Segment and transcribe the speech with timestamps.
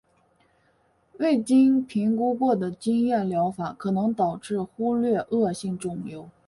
[1.19, 6.27] 未经评估过的经验疗法可能导致忽略恶性肿瘤。